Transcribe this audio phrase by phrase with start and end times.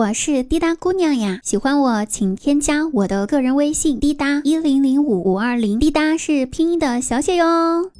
[0.00, 7.90] 我是滴答姑娘呀，喜欢我请添加我的个人微信滴答一零零五五二零，滴答是拼音的小写哟。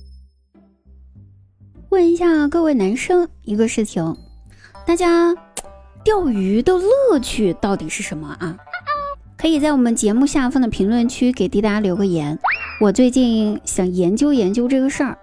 [1.91, 4.17] 问一下各位男生一个事情，
[4.87, 5.37] 大家
[6.03, 8.57] 钓鱼的乐趣到底是什么啊？
[9.37, 12.39] 可以在我们节目下方的评论区给滴答留个言，
[12.81, 15.19] 我最近想研究研究这个事儿。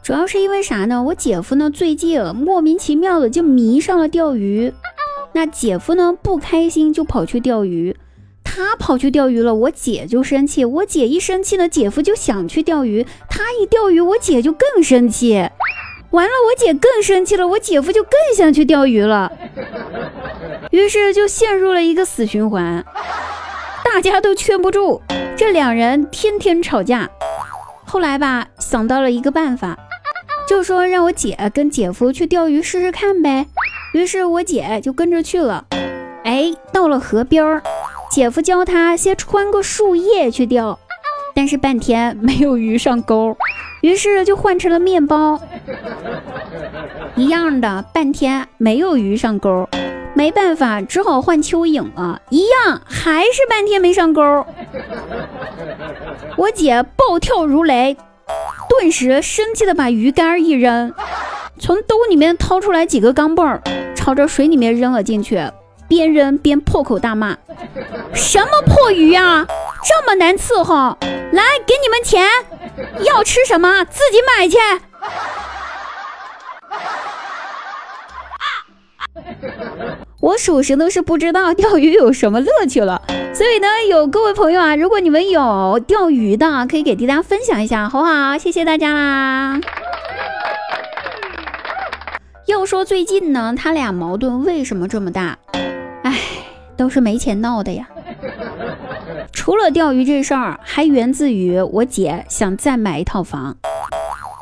[0.00, 1.02] 主要是因为啥呢？
[1.02, 4.72] 我姐夫呢最近莫名其妙的就迷上了钓鱼。
[5.34, 6.12] 那姐夫呢？
[6.22, 7.96] 不开心就跑去钓鱼，
[8.44, 10.64] 他跑去钓鱼了，我姐就生气。
[10.64, 13.06] 我姐一生气呢，姐夫就想去钓鱼。
[13.30, 15.48] 他一钓鱼，我姐就更生气。
[16.10, 19.32] 完了，我姐更生气了，我姐夫就更想去钓鱼了。
[20.70, 22.84] 于是就陷入了一个死循环，
[23.82, 25.00] 大家都劝不住，
[25.34, 27.08] 这两人天天吵架。
[27.86, 29.78] 后来吧，想到了一个办法，
[30.46, 33.46] 就说让我姐跟姐夫去钓鱼试试看呗。
[33.92, 35.66] 于是我姐就跟着去了，
[36.24, 37.62] 哎，到了河边儿，
[38.10, 40.78] 姐夫教她先穿过树叶去钓，
[41.34, 43.36] 但是半天没有鱼上钩，
[43.82, 45.38] 于是就换成了面包，
[47.16, 49.68] 一样的，半天没有鱼上钩，
[50.14, 54.46] 没办法，只好换蚯蚓了，一样还是半天没上钩，
[56.38, 57.94] 我姐暴跳如雷，
[58.70, 60.94] 顿时生气的把鱼竿一扔。
[61.62, 63.62] 从兜里面掏出来几个钢镚儿，
[63.94, 65.40] 朝着水里面扔了进去，
[65.86, 67.36] 边扔边破口大骂
[68.12, 69.46] ：“什么破鱼啊，
[69.84, 70.98] 这么难伺候！
[71.30, 72.28] 来，给你们钱，
[73.04, 74.58] 要吃什么自己买去。”
[80.18, 83.00] 我属实都是不知道钓鱼有什么乐趣了，
[83.32, 88.36] 所以呢，有各位朋友啊，如果你们有钓鱼的，可以给滴答分享一下，好不好？
[88.36, 89.60] 谢谢大家啦。
[92.62, 95.36] 要说最近呢，他俩矛盾为什么这么大？
[96.04, 96.16] 哎，
[96.76, 97.88] 都是没钱闹的呀。
[99.32, 103.56] 除了钓鱼这事儿，还源自于我姐想再买一套房，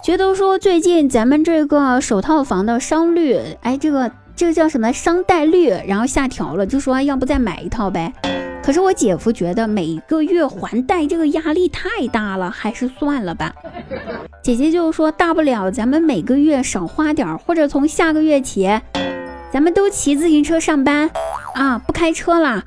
[0.04, 8.12] 觉得说最近咱们这个首套房的商率，哎，这个这个叫什么商贷率，然后下调了，就说要不再买一套呗。
[8.70, 13.52] 可是我姐夫觉得每个月还贷这个压力太大了，还是算了吧。
[14.44, 18.80] 姐姐就说，大不了咱们每个月少花点，或者从下个月起，
[19.52, 21.10] 咱们都骑自行车上班
[21.54, 22.62] 啊，不开车啦，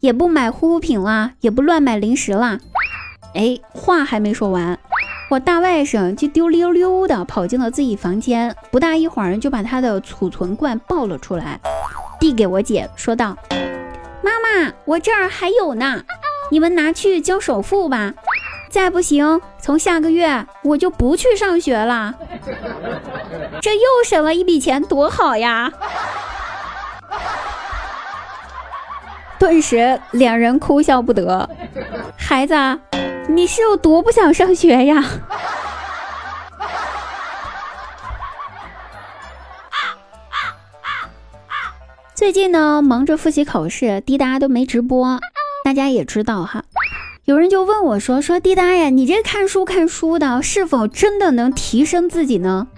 [0.00, 2.58] 也不买护肤品啦，也不乱买零食啦。
[3.36, 4.76] 哎，话还没说完，
[5.30, 11.60] 我大外甥就丢溜溜的跑进了自己房间，不大一会儿就把他的储存罐抱了出来，
[12.18, 13.36] 递给我姐，说道。
[14.40, 16.02] 妈妈，我这儿还有呢，
[16.50, 18.14] 你们拿去交首付吧。
[18.68, 22.14] 再不行，从下个月我就不去上学了。
[23.62, 25.72] 这又省了一笔钱，多好呀！
[29.38, 31.48] 顿时两人哭笑不得。
[32.16, 32.54] 孩子，
[33.28, 35.02] 你是有多不想上学呀？
[42.16, 45.20] 最近呢，忙着复习考试，滴答都没直播。
[45.62, 46.64] 大家也知道哈，
[47.26, 52.68] 有人就问我说：“说滴答呀，你这看书看书的，是否真的能提升自己呢？”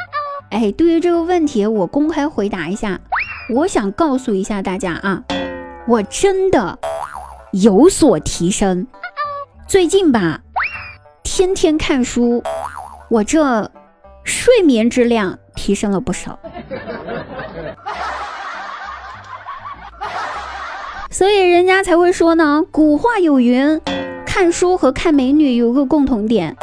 [0.51, 2.99] 哎，对于这个问题，我公开回答一下，
[3.55, 5.23] 我想告诉一下大家啊，
[5.87, 6.77] 我真的
[7.53, 8.89] 有所提升。
[9.69, 10.41] 最近吧，
[11.23, 12.43] 天天看书，
[13.09, 13.71] 我这
[14.25, 16.37] 睡眠质量提升了不少。
[21.19, 23.81] 所以人家才会说呢，古话有云，
[24.25, 26.57] 看书和看美女有个共同点，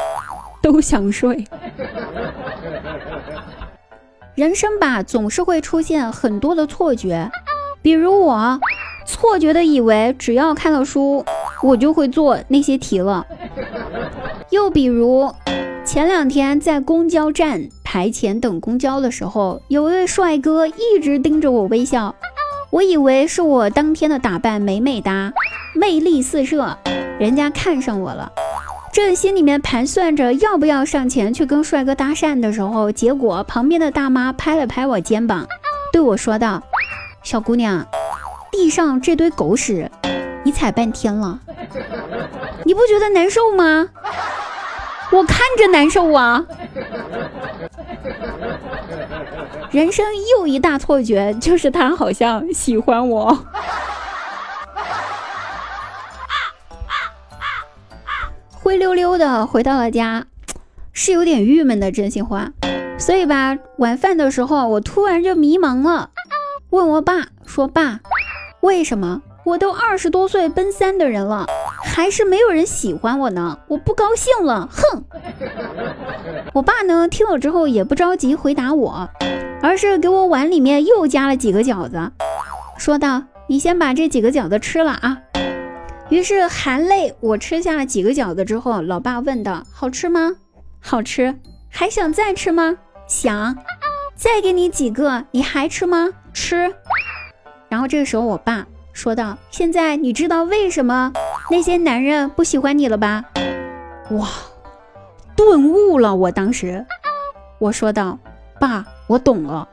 [0.61, 1.43] 都想睡。
[4.33, 7.29] 人生吧，总是会出现很多的错觉，
[7.81, 8.57] 比如我
[9.05, 11.25] 错觉的以为只要看了书，
[11.61, 13.27] 我就会做那些题了。
[14.51, 15.29] 又比如
[15.83, 22.15] 前两天在公交站台前等公交的时候，有一位帅哥一直盯着我微笑。
[22.75, 25.31] 我以为是我当天的打扮美美哒，
[25.74, 26.77] 魅力四射，
[27.18, 28.30] 人家看上我了。
[28.92, 35.48] 正心里面盘算着要不要上前去跟帅哥搭讪的时候，结果旁边的大妈拍了拍我肩膀，
[35.94, 36.62] 对我说道
[37.24, 37.88] ：“小姑娘，
[38.51, 39.89] 地上这堆狗屎，
[40.44, 41.39] 你踩半天了，
[42.66, 43.88] 你不觉得难受吗？
[45.15, 46.45] 我看着难受啊。”
[49.71, 50.06] 人生
[50.38, 53.45] 又一大错觉，就是他好像喜欢我。
[58.51, 60.25] 灰溜溜的回到了家，
[60.91, 62.51] 是有点郁闷的，真心话。
[62.97, 66.09] 所以吧，晚饭的时候我突然就迷茫了，
[66.69, 68.00] 问我爸说：“爸，
[68.61, 71.45] 为什么我都二十多岁奔三的人了，
[71.85, 73.59] 还是没有人喜欢我呢？
[73.67, 75.03] 我不高兴了，哼！”
[76.53, 79.09] 我爸呢，听了之后也不着急回答我，
[79.61, 82.11] 而是给我碗里面又加了几个饺子，
[82.77, 85.19] 说道：“你先把这几个饺子吃了啊。”
[86.09, 90.35] 于是含泪我吃下了几个饺子之后，老爸问道：“好吃吗？
[90.81, 91.35] 好吃，
[91.69, 92.77] 还想再吃吗？
[93.07, 93.55] 想，
[94.15, 96.09] 再给你几个，你还吃吗？
[96.33, 96.73] 吃。”
[97.69, 101.11] 然后这个时候我爸说道：“现在你知道为什么
[101.50, 103.25] 那些男人不喜欢你了吧？”
[104.12, 104.27] 哇，
[105.36, 106.15] 顿悟了！
[106.15, 106.86] 我当时
[107.59, 108.18] 我说道
[108.59, 109.68] ：“爸，我懂了，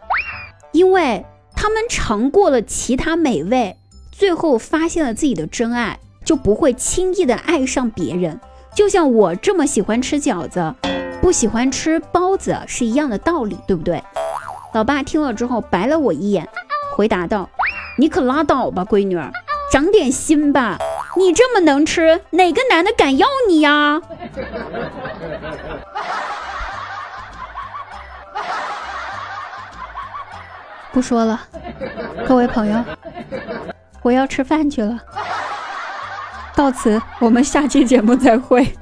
[0.73, 1.25] 因为
[1.55, 3.77] 他们尝过了其他美味，
[4.11, 8.41] 最后发现了自己的真爱。”就不会轻易的爱上别人，
[8.77, 10.73] 就像我这么喜欢吃饺子，
[11.21, 14.01] 不喜欢吃包子是一样的道理，对不对？
[14.73, 16.49] 老爸听了之后白了我一眼，
[16.95, 17.51] 回答道
[17.99, 19.33] ：“你可拉倒吧，闺女儿，
[19.73, 20.79] 长点心吧。
[21.17, 24.01] 你这么能吃，哪个男的敢要你呀？”
[30.93, 31.41] 不说了，
[32.27, 32.85] 各位朋友，
[34.03, 34.99] 我要吃饭去了。
[36.55, 38.77] 到此，我们下期节目再会。